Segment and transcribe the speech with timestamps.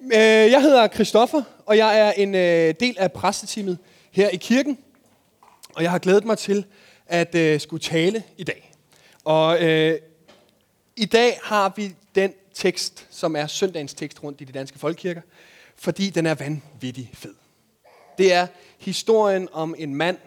[0.00, 3.78] Øh, jeg hedder Christoffer, og jeg er en øh, del af præsteteamet
[4.10, 4.78] her i kirken.
[5.74, 6.64] Og jeg har glædet mig til
[7.06, 8.72] at øh, skulle tale i dag.
[9.24, 9.98] Og øh,
[10.96, 15.20] i dag har vi den tekst, som er søndagens tekst rundt i de danske folkekirker,
[15.76, 17.34] fordi den er vanvittig fed.
[18.18, 18.46] Det er
[18.78, 20.18] historien om en mand,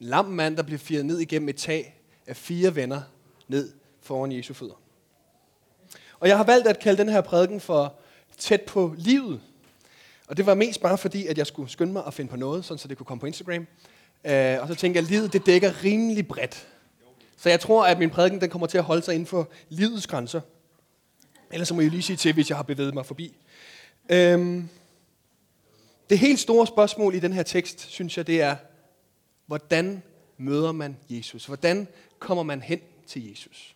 [0.00, 1.94] en lam mand, der bliver firet ned igennem et tag
[2.26, 3.00] af fire venner
[3.48, 3.72] ned
[4.02, 4.80] foran Jesu fødder.
[6.20, 7.94] Og jeg har valgt at kalde den her prædiken for
[8.38, 9.40] tæt på livet.
[10.26, 12.64] Og det var mest bare fordi, at jeg skulle skynde mig at finde på noget,
[12.64, 13.66] sådan så det kunne komme på Instagram.
[14.24, 16.68] Øh, og så tænkte jeg, at livet det dækker rimelig bredt.
[17.36, 20.06] Så jeg tror, at min prædiken den kommer til at holde sig inden for livets
[20.06, 20.40] grænser.
[21.50, 23.36] Ellers så må I lige sige til, hvis jeg har bevæget mig forbi.
[24.08, 24.68] Øhm,
[26.10, 28.56] det helt store spørgsmål i den her tekst, synes jeg, det er,
[29.46, 30.02] hvordan
[30.36, 31.46] møder man Jesus?
[31.46, 33.74] Hvordan kommer man hen til Jesus?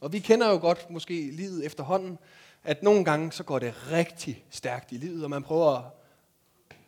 [0.00, 2.18] Og vi kender jo godt måske livet efterhånden,
[2.66, 5.84] at nogle gange så går det rigtig stærkt i livet, og man prøver at,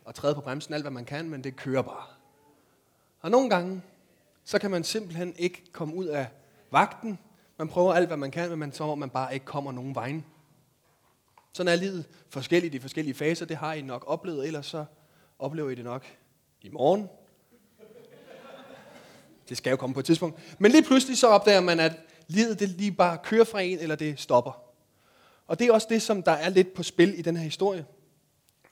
[0.08, 2.04] at træde på bremsen alt, hvad man kan, men det kører bare.
[3.20, 3.82] Og nogle gange,
[4.44, 6.26] så kan man simpelthen ikke komme ud af
[6.70, 7.18] vagten.
[7.58, 10.24] Man prøver alt, hvad man kan, men man, så man bare ikke kommer nogen vejen.
[11.52, 13.46] Sådan er livet forskelligt i forskellige faser.
[13.46, 14.84] Det har I nok oplevet, ellers så
[15.38, 16.04] oplever I det nok
[16.62, 17.08] i morgen.
[19.48, 20.56] Det skal jo komme på et tidspunkt.
[20.58, 21.92] Men lige pludselig så opdager man, at
[22.26, 24.67] livet det lige bare kører fra en, eller det stopper.
[25.48, 27.84] Og det er også det, som der er lidt på spil i den her historie.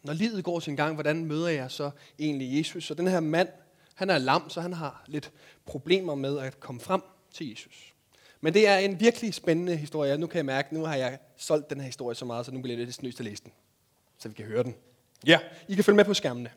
[0.02, 2.84] Når livet går sin gang, hvordan møder jeg så egentlig Jesus?
[2.84, 3.48] Så den her mand,
[3.94, 5.33] han er lam, så han har lidt
[5.64, 7.02] problemer med at komme frem
[7.33, 7.94] til Jesus.
[8.41, 10.18] Men det er en virkelig spændende historie.
[10.18, 12.60] Nu kan jeg mærke, nu har jeg solgt den her historie så meget, så nu
[12.60, 13.52] bliver det lidt snøst at læse den.
[14.18, 14.74] Så vi kan høre den.
[15.27, 16.50] Ja, I kan følge med på skærmene.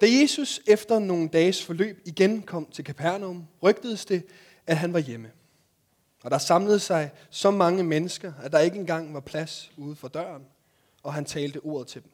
[0.00, 4.26] Da Jesus efter nogle dages forløb igen kom til Capernaum, rygtedes det,
[4.66, 5.30] at han var hjemme.
[6.22, 10.08] Og der samlede sig så mange mennesker, at der ikke engang var plads ude for
[10.08, 10.46] døren,
[11.02, 12.10] og han talte ordet til dem.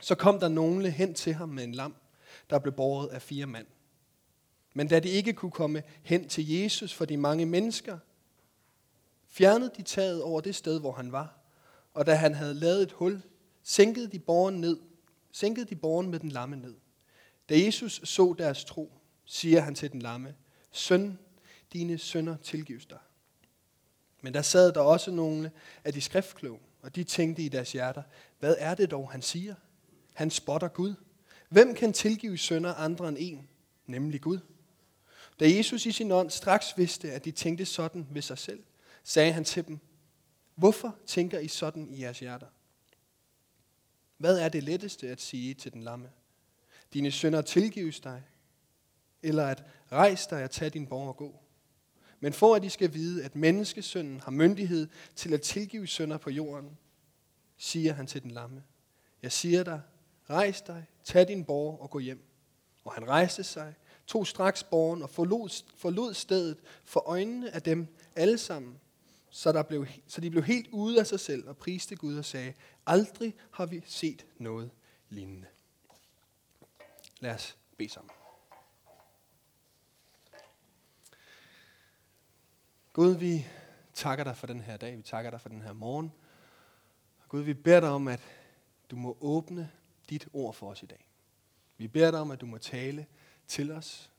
[0.00, 1.94] Så kom der nogle hen til ham med en lam,
[2.50, 3.66] der blev båret af fire mand.
[4.74, 7.98] Men da de ikke kunne komme hen til Jesus for de mange mennesker,
[9.28, 11.38] fjernede de taget over det sted, hvor han var.
[11.94, 13.22] Og da han havde lavet et hul,
[13.62, 14.78] sænkede de borgen ned,
[15.32, 16.74] sænkede de borgen med den lamme ned.
[17.48, 18.92] Da Jesus så deres tro,
[19.24, 20.34] siger han til den lamme,
[20.72, 21.18] Søn,
[21.72, 22.98] dine sønder tilgives dig.
[24.24, 25.50] Men der sad der også nogle
[25.84, 28.02] af de skriftkloge, og de tænkte i deres hjerter,
[28.38, 29.54] hvad er det dog, han siger?
[30.14, 30.94] Han spotter Gud.
[31.48, 33.48] Hvem kan tilgive sønder andre end en,
[33.86, 34.38] nemlig Gud?
[35.40, 38.62] Da Jesus i sin ånd straks vidste, at de tænkte sådan ved sig selv,
[39.02, 39.78] sagde han til dem,
[40.54, 42.48] hvorfor tænker I sådan i jeres hjerter?
[44.16, 46.10] Hvad er det letteste at sige til den lamme?
[46.92, 48.22] Dine sønder tilgives dig,
[49.22, 51.43] eller at rejse dig og tage din borg og gå.
[52.24, 56.30] Men for at I skal vide, at menneskesønnen har myndighed til at tilgive sønder på
[56.30, 56.78] jorden,
[57.56, 58.62] siger han til den lamme,
[59.22, 59.80] jeg siger dig,
[60.30, 62.22] rejs dig, tag din borg og gå hjem.
[62.84, 63.74] Og han rejste sig,
[64.06, 67.86] tog straks borgen og forlod, forlod stedet for øjnene af dem
[68.16, 68.80] alle sammen,
[69.30, 72.24] så, der blev, så de blev helt ude af sig selv og priste Gud og
[72.24, 72.52] sagde,
[72.86, 74.70] aldrig har vi set noget
[75.08, 75.46] lignende.
[77.20, 78.10] Lad os bede sammen.
[82.94, 83.46] Gud, vi
[83.94, 84.96] takker dig for den her dag.
[84.96, 86.12] Vi takker dig for den her morgen.
[87.28, 88.20] Gud, vi beder dig om, at
[88.90, 89.70] du må åbne
[90.10, 91.06] dit ord for os i dag.
[91.76, 93.06] Vi beder dig om, at du må tale
[93.46, 94.10] til os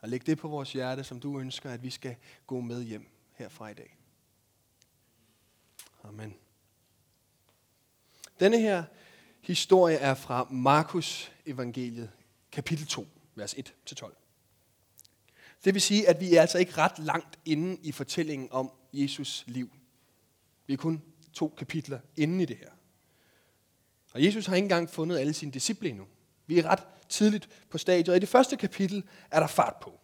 [0.00, 2.16] og lægge det på vores hjerte, som du ønsker, at vi skal
[2.46, 3.96] gå med hjem herfra i dag.
[6.04, 6.36] Amen.
[8.40, 8.84] Denne her
[9.40, 12.10] historie er fra Markus evangeliet,
[12.52, 14.29] kapitel 2, vers 1-12.
[15.64, 19.44] Det vil sige, at vi er altså ikke ret langt inde i fortællingen om Jesus
[19.46, 19.70] liv.
[20.66, 22.70] Vi er kun to kapitler inde i det her.
[24.12, 26.06] Og Jesus har ikke engang fundet alle sine disciple endnu.
[26.46, 30.00] Vi er ret tidligt på stadiet, og i det første kapitel er der fart på.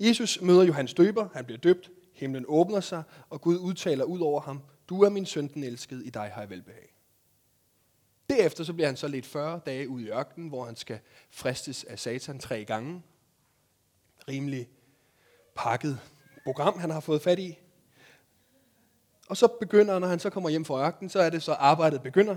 [0.00, 4.40] Jesus møder Johannes døber, han bliver døbt, himlen åbner sig, og Gud udtaler ud over
[4.40, 6.94] ham, du er min søn, den elskede, i dig har jeg velbehag.
[8.30, 10.98] Derefter så bliver han så lidt 40 dage ude i ørkenen, hvor han skal
[11.30, 13.02] fristes af satan tre gange.
[14.28, 14.68] Rimelig
[15.56, 16.00] pakket
[16.44, 17.58] program, han har fået fat i.
[19.28, 22.02] Og så begynder, når han så kommer hjem fra ørkenen, så er det så arbejdet
[22.02, 22.36] begynder.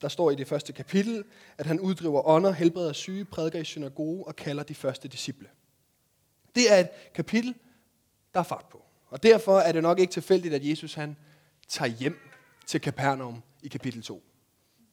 [0.00, 1.24] Der står i det første kapitel,
[1.58, 5.48] at han uddriver ånder, helbreder syge, prædiker i synagoge og kalder de første disciple.
[6.54, 7.54] Det er et kapitel,
[8.34, 8.82] der er fart på.
[9.08, 11.16] Og derfor er det nok ikke tilfældigt, at Jesus han
[11.68, 12.18] tager hjem
[12.66, 14.22] til Capernaum i kapitel 2.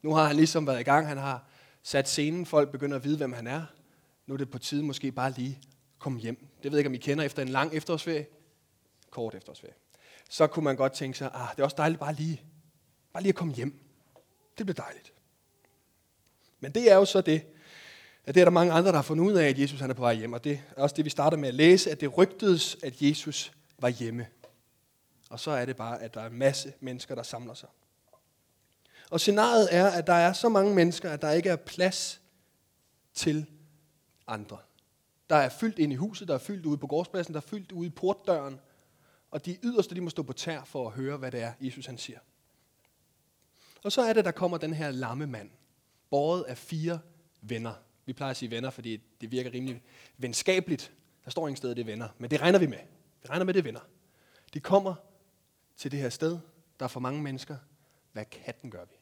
[0.01, 1.47] Nu har han ligesom været i gang, han har
[1.83, 3.63] sat scenen, folk begynder at vide, hvem han er.
[4.27, 5.59] Nu er det på tide måske bare lige
[6.03, 6.47] komme hjem.
[6.63, 8.25] Det ved jeg ikke, om I kender efter en lang efterårsferie.
[9.09, 9.73] Kort efterårsferie.
[10.29, 12.41] Så kunne man godt tænke sig, ah, det er også dejligt bare lige
[13.13, 13.79] Bare lige at komme hjem.
[14.57, 15.13] Det bliver dejligt.
[16.59, 17.45] Men det er jo så det,
[18.25, 19.93] at det er der mange andre, der har fundet ud af, at Jesus han er
[19.93, 20.33] på vej hjem.
[20.33, 23.51] Og det er også det, vi starter med at læse, at det rygtedes, at Jesus
[23.79, 24.27] var hjemme.
[25.29, 27.69] Og så er det bare, at der er en masse mennesker, der samler sig.
[29.09, 32.21] Og scenariet er, at der er så mange mennesker, at der ikke er plads
[33.13, 33.45] til
[34.27, 34.57] andre.
[35.33, 37.71] Der er fyldt ind i huset, der er fyldt ude på gårdspladsen, der er fyldt
[37.71, 38.59] ude i portdøren.
[39.31, 41.85] Og de yderste, de må stå på tær for at høre, hvad det er, Jesus
[41.85, 42.19] han siger.
[43.83, 45.49] Og så er det, der kommer den her lamme mand,
[46.09, 46.99] båret af fire
[47.41, 47.73] venner.
[48.05, 49.83] Vi plejer at sige venner, fordi det virker rimelig
[50.17, 50.93] venskabeligt.
[51.25, 52.79] Der står ingen sted, det er venner, men det regner vi med.
[53.21, 53.87] Vi regner med, det er venner.
[54.53, 54.95] De kommer
[55.77, 56.39] til det her sted,
[56.79, 57.57] der er for mange mennesker.
[58.11, 58.95] Hvad katten gør vi?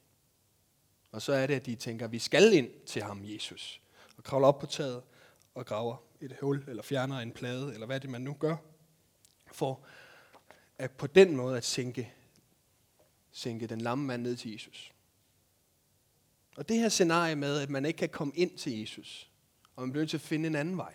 [1.12, 3.82] Og så er det, at de tænker, at vi skal ind til ham, Jesus.
[4.18, 5.02] Og kravler op på taget
[5.56, 8.56] og graver et hul, eller fjerner en plade, eller hvad det man nu gør,
[9.52, 9.84] for
[10.78, 12.14] at på den måde at sænke,
[13.32, 14.94] sænke den lamme mand ned til Jesus.
[16.58, 19.32] Og det her scenarie med, at man ikke kan komme ind til Jesus,
[19.76, 20.94] og man bliver nødt til at finde en anden vej.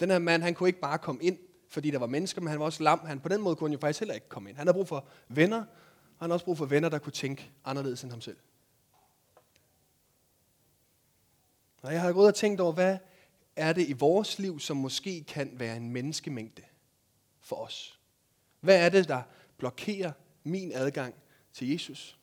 [0.00, 1.38] Den her mand, han kunne ikke bare komme ind,
[1.68, 2.98] fordi der var mennesker, men han var også lam.
[3.06, 4.58] Han, på den måde kunne han jo faktisk heller ikke komme ind.
[4.58, 7.50] Han har brug for venner, og han har også brug for venner, der kunne tænke
[7.64, 8.36] anderledes end ham selv.
[11.82, 12.98] Og jeg har gået og tænkt over, hvad
[13.56, 16.62] er det i vores liv, som måske kan være en menneskemængde
[17.40, 18.00] for os?
[18.60, 19.22] Hvad er det, der
[19.58, 20.12] blokerer
[20.44, 21.14] min adgang
[21.52, 22.18] til Jesus?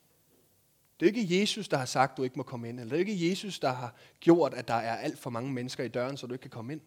[1.00, 2.80] Det er ikke Jesus, der har sagt, du ikke må komme ind.
[2.80, 5.84] Eller det er ikke Jesus, der har gjort, at der er alt for mange mennesker
[5.84, 6.80] i døren, så du ikke kan komme ind.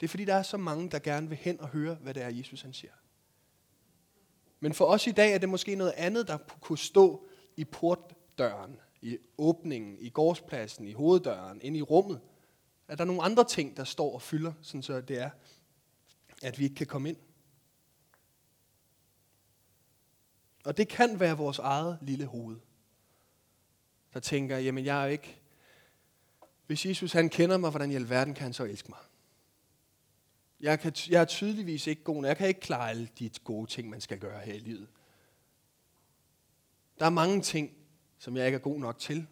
[0.00, 2.22] Det er fordi, der er så mange, der gerne vil hen og høre, hvad det
[2.22, 2.92] er, Jesus han siger.
[4.60, 7.26] Men for os i dag er det måske noget andet, der kunne stå
[7.56, 12.20] i portdøren, i åbningen, i gårdspladsen, i hoveddøren, ind i rummet.
[12.88, 15.30] At der er nogle andre ting, der står og fylder, sådan så det er,
[16.42, 17.16] at vi ikke kan komme ind.
[20.64, 22.56] Og det kan være vores eget lille hoved,
[24.14, 25.40] der tænker, jamen jeg er ikke,
[26.66, 28.98] hvis Jesus han kender mig, hvordan i alverden kan han så elske mig?
[30.60, 33.90] Jeg, kan, jeg er tydeligvis ikke god, jeg kan ikke klare alle de gode ting,
[33.90, 34.88] man skal gøre her i livet.
[36.98, 37.70] Der er mange ting,
[38.18, 39.26] som jeg ikke er god nok til.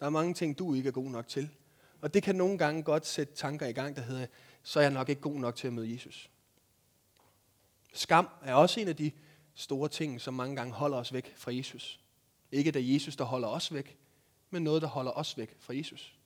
[0.00, 1.50] Der er mange ting, du ikke er god nok til.
[2.06, 4.26] Og det kan nogle gange godt sætte tanker i gang, der hedder,
[4.62, 6.30] så er jeg nok ikke god nok til at møde Jesus.
[7.92, 9.12] Skam er også en af de
[9.54, 12.00] store ting, som mange gange holder os væk fra Jesus.
[12.52, 13.98] Ikke det er Jesus, der holder os væk,
[14.50, 16.18] men noget, der holder os væk fra Jesus.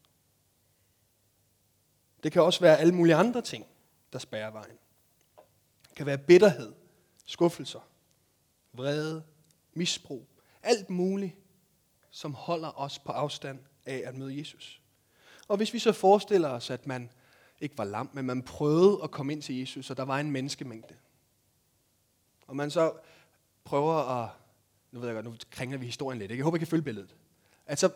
[2.23, 3.67] Det kan også være alle mulige andre ting,
[4.13, 4.79] der spærrer vejen.
[5.89, 6.73] Det kan være bitterhed,
[7.27, 7.89] skuffelser,
[8.73, 9.23] vrede,
[9.75, 10.27] misbrug,
[10.63, 11.37] alt muligt,
[12.11, 14.80] som holder os på afstand af at møde Jesus.
[15.51, 17.11] Og hvis vi så forestiller os, at man
[17.61, 20.31] ikke var lam, men man prøvede at komme ind til Jesus, og der var en
[20.31, 20.95] menneskemængde.
[22.47, 22.93] Og man så
[23.65, 24.31] prøver at,
[24.93, 26.41] nu ved jeg godt, nu kringler vi historien lidt, ikke?
[26.41, 27.15] jeg håber, I kan følge billedet.
[27.67, 27.91] Altså,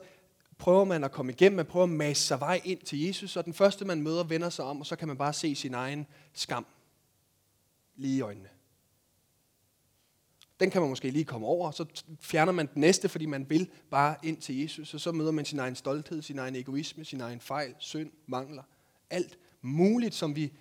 [0.58, 3.44] prøver man at komme igennem, man prøver at mase sig vej ind til Jesus, og
[3.44, 6.06] den første, man møder, vender sig om, og så kan man bare se sin egen
[6.32, 6.66] skam
[7.96, 8.48] lige i øjnene.
[10.60, 11.86] Den kan man måske lige komme over, så
[12.20, 15.44] fjerner man den næste, fordi man vil bare ind til Jesus, og så møder man
[15.44, 18.62] sin egen stolthed, sin egen egoisme, sin egen fejl, synd, mangler,
[19.10, 20.52] alt muligt, som vi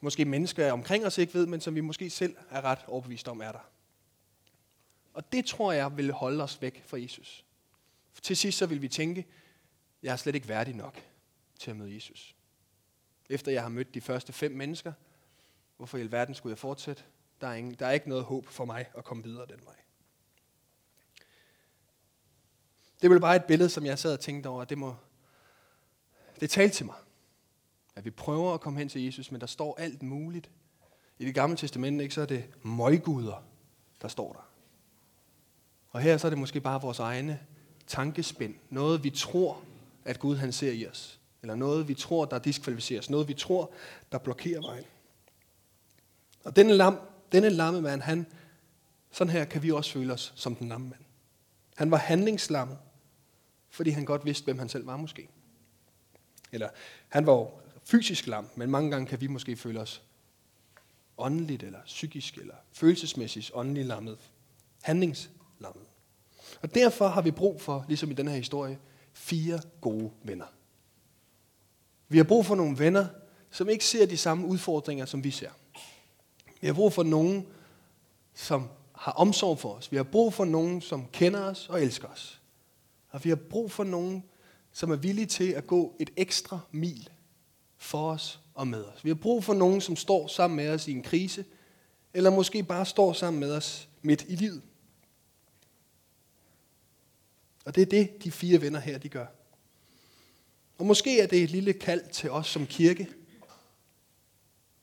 [0.00, 3.40] måske mennesker omkring os ikke ved, men som vi måske selv er ret overbevist om
[3.40, 3.68] er der.
[5.14, 7.44] Og det tror jeg vil holde os væk fra Jesus.
[8.12, 9.26] For til sidst så vil vi tænke,
[10.02, 11.02] jeg er slet ikke værdig nok
[11.58, 12.36] til at møde Jesus.
[13.30, 14.92] Efter jeg har mødt de første fem mennesker,
[15.76, 17.02] hvorfor i alverden skulle jeg fortsætte?
[17.42, 19.74] Der er, ingen, der er ikke noget håb for mig at komme videre den vej.
[23.00, 24.94] Det er vel bare et billede, som jeg sad og tænkte over, at det må,
[26.40, 26.94] det talte til mig.
[27.94, 30.50] At vi prøver at komme hen til Jesus, men der står alt muligt.
[31.18, 33.44] I det gamle testament, ikke, så er det møguder,
[34.02, 34.48] der står der.
[35.90, 37.40] Og her så er det måske bare vores egne
[37.86, 38.54] tankespind.
[38.70, 39.62] Noget vi tror,
[40.04, 41.20] at Gud han ser i os.
[41.42, 43.10] Eller noget vi tror, der diskvalificeres.
[43.10, 43.72] Noget vi tror,
[44.12, 44.84] der blokerer vejen.
[46.44, 46.98] Og denne, lam,
[47.32, 48.26] denne lamme mand, han,
[49.10, 51.00] sådan her kan vi også føle os som den lamme mand.
[51.76, 52.78] Han var handlingslammet,
[53.70, 55.28] fordi han godt vidste, hvem han selv var måske.
[56.52, 56.68] Eller
[57.08, 57.50] han var jo
[57.84, 60.02] fysisk lam, men mange gange kan vi måske føle os
[61.18, 64.18] åndeligt, eller psykisk, eller følelsesmæssigt åndeligt lammet.
[64.82, 65.86] Handlingslammet.
[66.62, 68.78] Og derfor har vi brug for, ligesom i den her historie,
[69.12, 70.46] fire gode venner.
[72.08, 73.06] Vi har brug for nogle venner,
[73.50, 75.50] som ikke ser de samme udfordringer, som vi ser.
[76.62, 77.46] Vi har brug for nogen,
[78.34, 79.92] som har omsorg for os.
[79.92, 82.40] Vi har brug for nogen, som kender os og elsker os.
[83.10, 84.24] Og vi har brug for nogen,
[84.72, 87.10] som er villige til at gå et ekstra mil
[87.76, 89.04] for os og med os.
[89.04, 91.44] Vi har brug for nogen, som står sammen med os i en krise,
[92.14, 94.62] eller måske bare står sammen med os midt i livet.
[97.64, 99.26] Og det er det, de fire venner her, de gør.
[100.78, 103.08] Og måske er det et lille kald til os som kirke,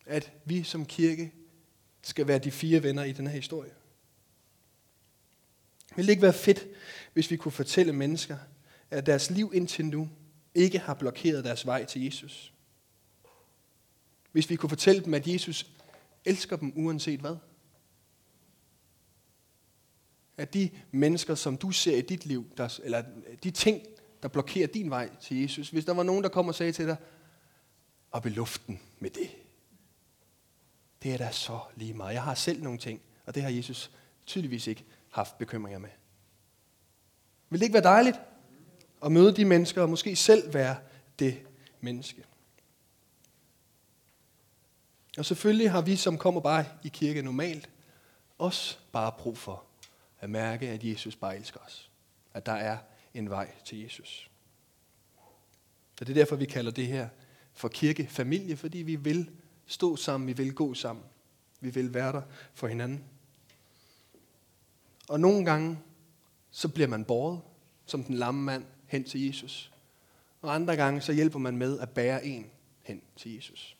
[0.05, 1.33] at vi som kirke
[2.01, 3.71] skal være de fire venner i den her historie.
[5.95, 6.67] Vil det ikke være fedt,
[7.13, 8.37] hvis vi kunne fortælle mennesker,
[8.91, 10.09] at deres liv indtil nu
[10.55, 12.53] ikke har blokeret deres vej til Jesus?
[14.31, 15.71] Hvis vi kunne fortælle dem, at Jesus
[16.25, 17.35] elsker dem uanset hvad?
[20.37, 23.03] At de mennesker, som du ser i dit liv, der, eller
[23.43, 23.81] de ting,
[24.23, 26.87] der blokerer din vej til Jesus, hvis der var nogen, der kom og sagde til
[26.87, 26.97] dig,
[28.11, 29.29] op i luften med det.
[31.03, 32.13] Det er da så lige meget.
[32.13, 33.91] Jeg har selv nogle ting, og det har Jesus
[34.25, 35.89] tydeligvis ikke haft bekymringer med.
[37.49, 38.17] Vil det ikke være dejligt
[39.05, 40.77] at møde de mennesker, og måske selv være
[41.19, 41.39] det
[41.81, 42.23] menneske?
[45.17, 47.69] Og selvfølgelig har vi, som kommer bare i kirke normalt,
[48.37, 49.63] også bare brug for
[50.19, 51.89] at mærke, at Jesus bare elsker os.
[52.33, 52.77] At der er
[53.13, 54.29] en vej til Jesus.
[55.99, 57.09] Og det er derfor, vi kalder det her
[57.53, 59.31] for kirkefamilie, fordi vi vil
[59.69, 61.05] stå sammen, vi vil gå sammen.
[61.59, 62.21] Vi vil være der
[62.53, 63.03] for hinanden.
[65.09, 65.79] Og nogle gange,
[66.51, 67.41] så bliver man båret,
[67.85, 69.71] som den lamme mand, hen til Jesus.
[70.41, 73.77] Og andre gange, så hjælper man med at bære en hen til Jesus.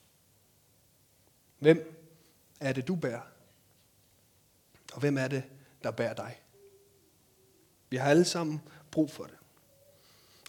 [1.60, 2.06] Hvem
[2.60, 3.22] er det, du bærer?
[4.94, 5.44] Og hvem er det,
[5.84, 6.40] der bærer dig?
[7.90, 9.38] Vi har alle sammen brug for det.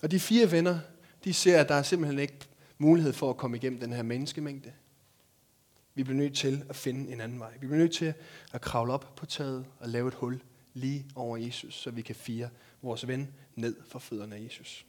[0.02, 0.78] Og de fire venner,
[1.24, 4.72] de ser, at der er simpelthen ikke mulighed for at komme igennem den her menneskemængde.
[5.94, 7.52] Vi bliver nødt til at finde en anden vej.
[7.52, 8.14] Vi bliver nødt til
[8.52, 10.40] at kravle op på taget og lave et hul
[10.74, 12.48] lige over Jesus, så vi kan fire
[12.82, 14.86] vores ven ned for fødderne af Jesus.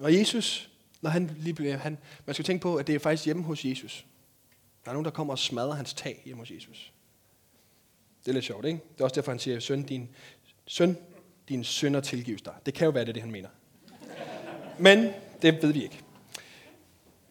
[0.00, 0.70] Og Jesus,
[1.00, 3.64] når han lige bliver, han, man skal tænke på, at det er faktisk hjemme hos
[3.64, 4.06] Jesus.
[4.84, 6.92] Der er nogen, der kommer og smadrer hans tag hjemme hos Jesus.
[8.24, 8.80] Det er lidt sjovt, ikke?
[8.92, 10.08] Det er også derfor, han siger, søn, din,
[10.66, 10.96] søn,
[11.48, 12.54] din sønder tilgives dig.
[12.66, 13.48] Det kan jo være, det er det, han mener.
[14.78, 15.10] Men
[15.42, 16.00] det ved vi ikke.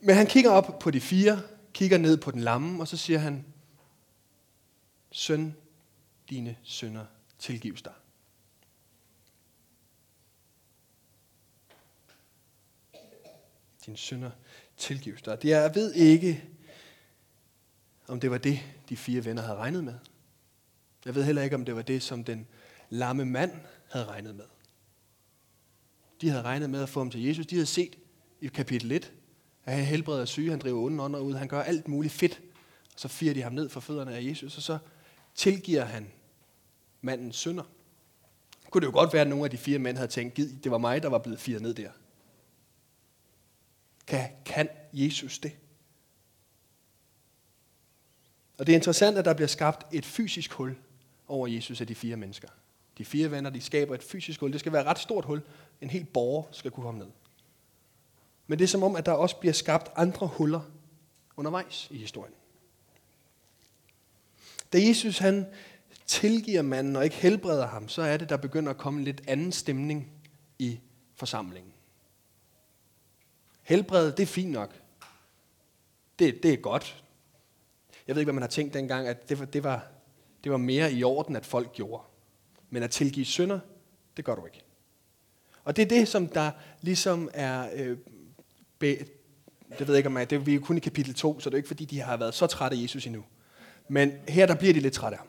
[0.02, 1.42] Men han kigger op på de fire,
[1.74, 3.46] kigger ned på den lamme, og så siger han,
[5.12, 5.56] søn,
[6.30, 7.06] dine sønder
[7.40, 7.94] tilgives dig.
[13.86, 14.32] Dine sønder
[14.78, 15.38] tilgives dig.
[15.44, 16.44] Jeg ved ikke,
[18.08, 18.60] om det var det,
[18.90, 19.96] de fire venner havde regnet med.
[21.06, 22.48] Jeg ved heller ikke, om det var det, som den
[22.90, 23.52] lamme mand
[23.90, 24.46] havde regnet med.
[26.22, 27.48] De havde regnet med at få ham til Jesus.
[27.48, 27.96] De havde set
[28.42, 29.14] i kapitel 1,
[29.66, 32.42] at han helbreder syge, han driver onde ånder ud, han gør alt muligt fedt.
[32.94, 34.78] Og så firer de ham ned for fødderne af Jesus, og så
[35.36, 36.12] tilgiver han
[37.02, 37.64] mandens synder.
[38.70, 40.78] Kunne det jo godt være, at nogle af de fire mænd havde tænkt, det var
[40.78, 41.90] mig, der var blevet firet ned der.
[44.08, 45.52] Kan, kan Jesus det?
[48.58, 50.76] Og det er interessant, at der bliver skabt et fysisk hul
[51.28, 52.48] over Jesus af de fire mennesker.
[52.98, 54.52] De fire venner, de skaber et fysisk hul.
[54.52, 55.42] Det skal være et ret stort hul.
[55.82, 57.08] En helt borger skal kunne komme ned.
[58.52, 60.62] Men det er som om, at der også bliver skabt andre huller
[61.38, 62.34] undervejs i historien.
[64.74, 65.46] Da Jesus han
[66.06, 69.22] tilgiver manden og ikke helbreder ham, så er det, der begynder at komme en lidt
[69.28, 70.12] anden stemning
[70.60, 70.80] i
[71.16, 71.74] forsamlingen.
[73.62, 74.82] Helbredet, det er fint nok.
[76.20, 77.04] Det, det er godt.
[78.08, 79.88] Jeg ved ikke, hvad man har tænkt dengang, at det var, det, var,
[80.44, 82.04] det var mere i orden, at folk gjorde.
[82.70, 83.60] Men at tilgive synder,
[84.18, 84.64] det gør du ikke.
[85.64, 87.70] Og det er det, som der ligesom er...
[87.74, 87.98] Øh,
[88.82, 91.50] det ved jeg ikke, om jeg, det er vi er kun i kapitel 2, så
[91.50, 93.24] det er ikke, fordi de har været så trætte af Jesus endnu.
[93.88, 95.24] Men her, der bliver de lidt trætte af.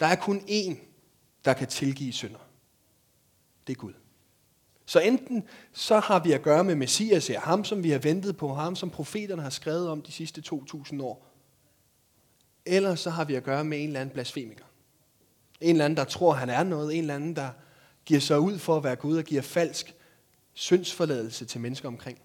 [0.00, 0.76] Der er kun én,
[1.44, 2.38] der kan tilgive synder.
[3.66, 3.92] Det er Gud.
[4.86, 8.36] Så enten så har vi at gøre med Messias, ja, ham som vi har ventet
[8.36, 11.26] på, ham som profeterne har skrevet om de sidste 2000 år.
[12.66, 14.64] Eller så har vi at gøre med en eller anden blasfemiker.
[15.60, 16.94] En eller anden, der tror, han er noget.
[16.94, 17.50] En eller anden, der
[18.04, 19.94] giver sig ud for at være Gud og giver falsk
[20.56, 22.18] syndsforladelse til mennesker omkring.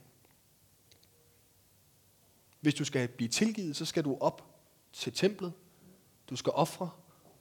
[2.59, 4.55] Hvis du skal blive tilgivet, så skal du op
[4.93, 5.53] til templet.
[6.29, 6.89] Du skal ofre,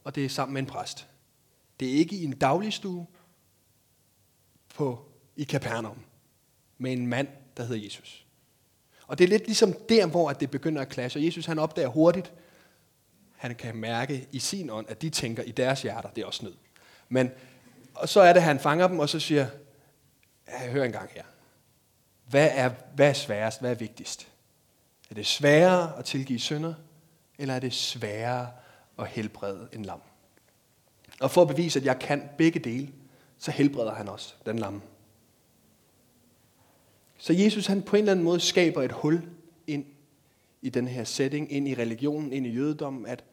[0.04, 1.06] og det er sammen med en præst.
[1.80, 3.06] Det er ikke i en dagligstue
[4.74, 5.98] på, i Kapernaum
[6.78, 8.26] med en mand, der hedder Jesus.
[9.06, 11.24] Og det er lidt ligesom der, hvor det begynder at clashe.
[11.24, 12.32] Jesus han opdager hurtigt,
[13.36, 16.44] han kan mærke i sin ånd, at de tænker i deres hjerter, det er også
[16.44, 16.54] nød.
[17.08, 17.30] Men
[17.94, 19.46] og så er det, at han fanger dem, og så siger,
[20.58, 21.24] hør en gang her.
[22.28, 23.60] Hvad er, hvad er sværest?
[23.60, 24.28] Hvad er vigtigst?
[25.10, 26.74] Er det sværere at tilgive synder,
[27.38, 28.50] eller er det sværere
[28.98, 30.00] at helbrede en lam?
[31.20, 32.92] Og for at bevise, at jeg kan begge dele,
[33.38, 34.82] så helbreder han også den lam.
[37.18, 39.28] Så Jesus han på en eller anden måde skaber et hul
[39.66, 39.84] ind
[40.62, 43.24] i den her setting, ind i religionen, ind i jødedommen, at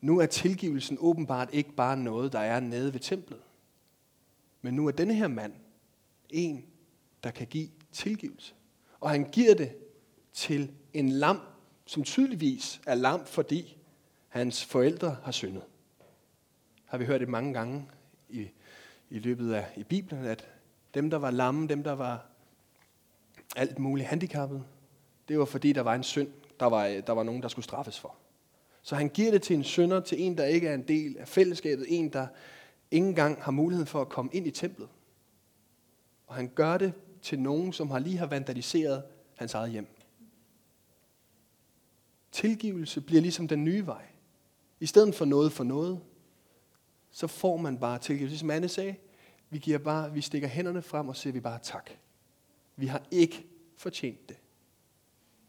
[0.00, 3.40] nu er tilgivelsen åbenbart ikke bare noget, der er nede ved templet.
[4.62, 5.52] Men nu er denne her mand
[6.30, 6.64] en,
[7.24, 8.54] der kan give tilgivelse.
[9.00, 9.76] Og han giver det
[10.32, 11.40] til en lam,
[11.86, 13.76] som tydeligvis er lam, fordi
[14.28, 15.62] hans forældre har syndet.
[16.84, 17.88] Har vi hørt det mange gange
[18.28, 18.48] i,
[19.10, 20.48] i løbet af i Bibelen, at
[20.94, 22.26] dem, der var lamme, dem, der var
[23.56, 24.64] alt muligt handicappet,
[25.28, 26.28] det var fordi, der var en synd,
[26.60, 28.14] der var, der var nogen, der skulle straffes for.
[28.82, 31.28] Så han giver det til en synder, til en, der ikke er en del af
[31.28, 32.26] fællesskabet, en, der
[32.90, 34.88] ikke engang har mulighed for at komme ind i templet.
[36.28, 36.92] Og han gør det
[37.22, 39.02] til nogen, som har lige har vandaliseret
[39.36, 39.86] hans eget hjem.
[42.32, 44.06] Tilgivelse bliver ligesom den nye vej.
[44.80, 46.00] I stedet for noget for noget,
[47.10, 48.38] så får man bare tilgivelse.
[48.38, 48.94] Som Anne sagde,
[49.50, 51.90] vi, giver bare, vi stikker hænderne frem og siger vi bare tak.
[52.76, 54.36] Vi har ikke fortjent det,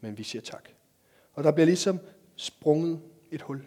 [0.00, 0.68] men vi siger tak.
[1.32, 2.00] Og der bliver ligesom
[2.36, 3.66] sprunget et hul.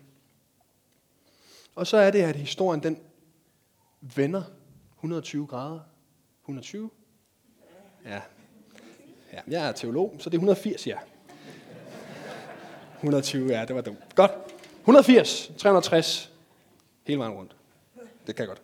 [1.75, 2.98] Og så er det, at historien den
[4.01, 4.43] vender
[4.96, 5.79] 120 grader.
[6.41, 6.89] 120?
[8.05, 8.22] Ja.
[9.33, 9.39] ja.
[9.48, 10.98] Jeg er teolog, så det er 180, ja.
[12.98, 14.15] 120, ja, det var dumt.
[14.15, 14.31] Godt.
[14.79, 16.31] 180, 360,
[17.07, 17.55] hele vejen rundt.
[18.27, 18.62] Det kan jeg godt.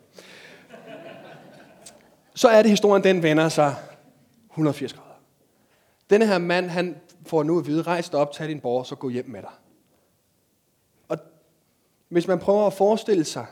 [2.34, 3.74] Så er det, historien den vender sig
[4.50, 5.20] 180 grader.
[6.10, 8.94] Denne her mand, han får nu at vide, rejs dig op, tag din borger, så
[8.94, 9.50] gå hjem med dig.
[11.08, 11.18] Og
[12.08, 13.46] hvis man prøver at forestille sig,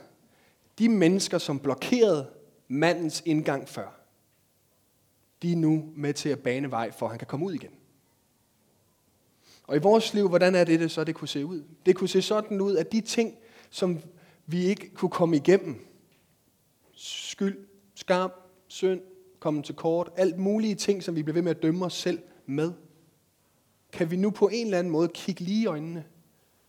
[0.78, 2.26] de mennesker, som blokerede
[2.68, 3.98] mandens indgang før,
[5.42, 7.71] de er nu med til at bane vej for, at han kan komme ud igen.
[9.66, 11.62] Og i vores liv, hvordan er det, det så det kunne se ud?
[11.87, 13.35] Det kunne se sådan ud, at de ting,
[13.71, 13.99] som
[14.47, 15.87] vi ikke kunne komme igennem,
[16.92, 17.59] skyld,
[17.95, 18.30] skam,
[18.68, 19.00] synd,
[19.38, 22.18] komme til kort, alt mulige ting, som vi bliver ved med at dømme os selv
[22.47, 22.73] med,
[23.92, 26.04] kan vi nu på en eller anden måde kigge lige i øjnene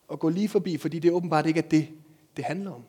[0.08, 1.88] og gå lige forbi, fordi det åbenbart ikke er det,
[2.38, 2.84] det handler om.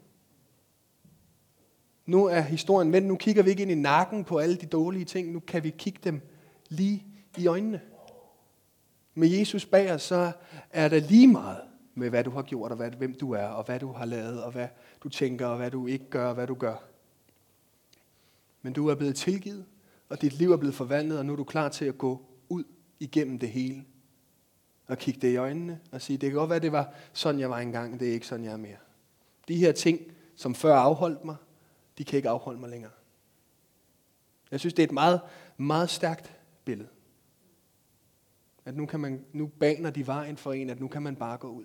[2.10, 3.08] Nu er historien vendt.
[3.08, 5.32] Nu kigger vi ikke ind i nakken på alle de dårlige ting.
[5.32, 6.20] Nu kan vi kigge dem
[6.68, 7.04] lige
[7.38, 7.80] i øjnene.
[9.14, 10.32] Med Jesus bag os, så
[10.70, 11.60] er der lige meget
[11.94, 14.42] med, hvad du har gjort, og hvad, hvem du er, og hvad du har lavet,
[14.42, 14.68] og hvad
[15.02, 16.74] du tænker, og hvad du ikke gør, og hvad du gør.
[18.62, 19.64] Men du er blevet tilgivet,
[20.08, 22.64] og dit liv er blevet forvandlet, og nu er du klar til at gå ud
[23.00, 23.84] igennem det hele.
[24.86, 27.50] Og kigge det i øjnene og sige, det kan godt være, det var sådan, jeg
[27.50, 28.76] var engang, det er ikke sådan, jeg er mere.
[29.48, 30.00] De her ting,
[30.36, 31.36] som før afholdt mig,
[31.98, 32.92] de kan ikke afholde mig længere.
[34.50, 35.20] Jeg synes, det er et meget,
[35.56, 36.88] meget stærkt billede.
[38.64, 41.36] At nu, kan man, nu baner de vejen for en, at nu kan man bare
[41.36, 41.64] gå ud.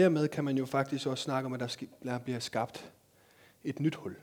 [0.00, 2.92] dermed kan man jo faktisk også snakke om, at der bliver skabt
[3.64, 4.16] et nyt hul.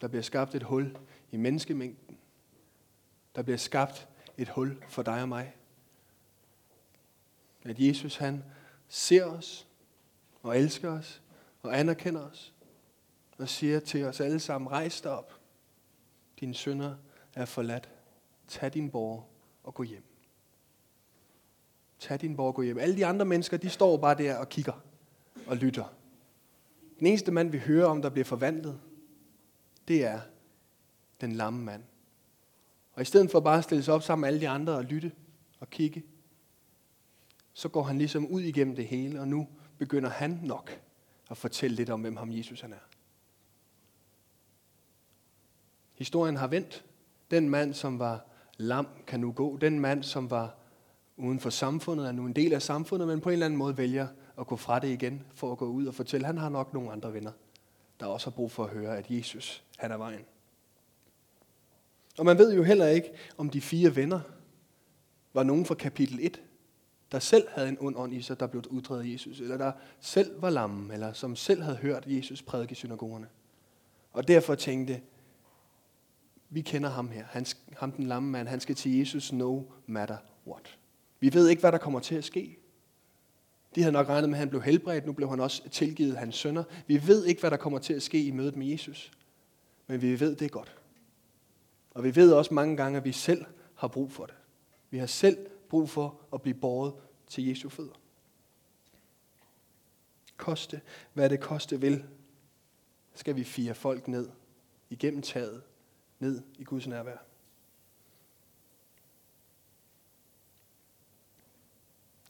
[0.00, 0.96] Der bliver skabt et hul
[1.30, 2.18] i menneskemængden.
[3.34, 5.56] Der bliver skabt et hul for dig og mig.
[7.64, 8.44] At Jesus han
[8.88, 9.68] ser os
[10.42, 11.22] og elsker os
[11.62, 12.54] og anerkender os
[13.38, 15.40] og siger til os alle sammen, rejs dig op.
[16.40, 16.96] Dine sønder
[17.34, 17.88] er forladt.
[18.48, 19.28] Tag din borg
[19.64, 20.15] og gå hjem.
[21.98, 22.78] Tag din borg og gå hjem.
[22.78, 24.82] Alle de andre mennesker, de står bare der og kigger
[25.46, 25.84] og lytter.
[26.98, 28.80] Den eneste mand, vi hører om, der bliver forvandlet,
[29.88, 30.20] det er
[31.20, 31.82] den lamme mand.
[32.92, 34.84] Og i stedet for bare at stille sig op sammen med alle de andre og
[34.84, 35.12] lytte
[35.60, 36.04] og kigge,
[37.52, 40.80] så går han ligesom ud igennem det hele, og nu begynder han nok
[41.30, 42.86] at fortælle lidt om, hvem ham Jesus han er.
[45.94, 46.84] Historien har vendt.
[47.30, 48.24] Den mand, som var
[48.56, 49.56] lam, kan nu gå.
[49.56, 50.54] Den mand, som var
[51.16, 53.76] uden for samfundet, er nu en del af samfundet, men på en eller anden måde
[53.76, 56.48] vælger at gå fra det igen, for at gå ud og fortælle, at han har
[56.48, 57.32] nok nogle andre venner,
[58.00, 60.24] der også har brug for at høre, at Jesus, han er vejen.
[62.18, 64.20] Og man ved jo heller ikke, om de fire venner
[65.34, 66.42] var nogen fra kapitel 1,
[67.12, 69.72] der selv havde en ond ånd i sig, der blev uddrevet af Jesus, eller der
[70.00, 73.26] selv var lamme, eller som selv havde hørt Jesus prædike i synagogerne.
[74.12, 75.00] Og derfor tænkte,
[76.50, 80.16] vi kender ham her, han, ham den lamme mand, han skal til Jesus no matter
[80.46, 80.78] what.
[81.20, 82.58] Vi ved ikke, hvad der kommer til at ske.
[83.74, 85.06] De havde nok regnet med, at han blev helbredt.
[85.06, 86.64] Nu blev han også tilgivet hans sønner.
[86.86, 89.12] Vi ved ikke, hvad der kommer til at ske i mødet med Jesus.
[89.86, 90.76] Men vi ved, det godt.
[91.90, 94.34] Og vi ved også mange gange, at vi selv har brug for det.
[94.90, 95.36] Vi har selv
[95.68, 96.94] brug for at blive båret
[97.26, 97.94] til Jesu fødder.
[100.36, 100.80] Koste,
[101.12, 102.04] hvad det koste vil,
[103.14, 104.28] skal vi fire folk ned
[104.90, 105.62] igennem taget,
[106.18, 107.16] ned i Guds nærvær.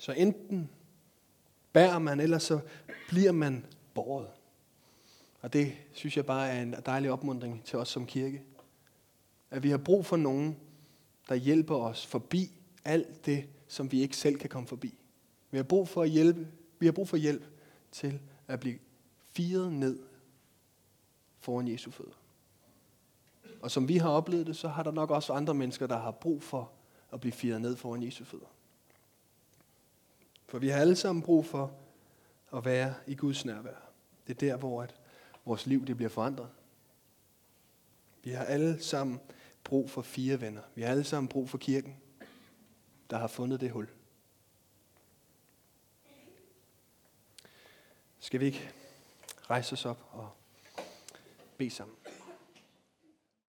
[0.07, 0.71] Så enten
[1.73, 2.61] bærer man, eller så
[3.09, 4.29] bliver man båret.
[5.41, 8.43] Og det synes jeg bare er en dejlig opmundring til os som kirke.
[9.51, 10.57] At vi har brug for nogen,
[11.29, 12.51] der hjælper os forbi
[12.85, 14.95] alt det, som vi ikke selv kan komme forbi.
[15.51, 16.49] Vi har brug for at hjælpe.
[16.79, 17.45] Vi har brug for hjælp
[17.93, 18.79] til at blive
[19.31, 19.99] firet ned
[21.39, 22.21] foran Jesu fødder.
[23.63, 26.11] Og som vi har oplevet det, så har der nok også andre mennesker, der har
[26.11, 26.73] brug for
[27.13, 28.56] at blive firet ned foran Jesu fødder.
[30.47, 31.73] For vi har alle sammen brug for
[32.53, 33.91] at være i Guds nærvær.
[34.27, 34.95] Det er der, hvor at
[35.45, 36.49] vores liv det bliver forandret.
[38.23, 39.21] Vi har alle sammen
[39.65, 40.63] brug for fire venner.
[40.75, 41.97] Vi har alle sammen brug for kirken,
[43.11, 43.89] der har fundet det hul.
[48.21, 48.71] Skal vi ikke
[49.51, 50.31] rejse os op og
[51.57, 51.97] bede sammen?